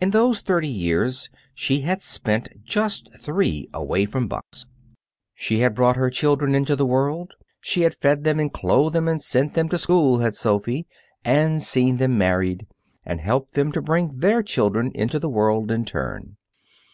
[0.00, 4.64] In those thirty years she had spent just three away from Buck's.
[5.34, 9.08] She had brought her children into the world; she had fed them and clothed them
[9.08, 10.86] and sent them to school, had Sophy,
[11.22, 12.66] and seen them married,
[13.04, 16.38] and helped them to bring their children into the world in turn.